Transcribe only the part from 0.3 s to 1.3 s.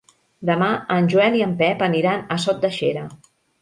Demà en